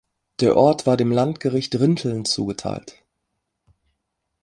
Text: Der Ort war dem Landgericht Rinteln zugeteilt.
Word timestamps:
Der 0.39 0.57
Ort 0.57 0.87
war 0.87 0.97
dem 0.97 1.11
Landgericht 1.11 1.79
Rinteln 1.79 2.25
zugeteilt. 2.25 3.05